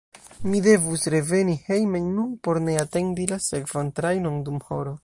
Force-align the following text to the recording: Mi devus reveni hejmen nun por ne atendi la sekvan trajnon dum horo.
Mi 0.51 0.61
devus 0.67 1.03
reveni 1.15 1.55
hejmen 1.67 2.09
nun 2.15 2.33
por 2.47 2.61
ne 2.65 2.79
atendi 2.87 3.31
la 3.35 3.41
sekvan 3.51 3.95
trajnon 4.01 4.43
dum 4.51 4.61
horo. 4.71 4.99